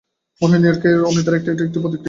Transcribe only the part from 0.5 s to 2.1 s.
হয়, নিউ ইয়র্কের অনিদ্রার এটি একটি প্রতিক্রিয়া।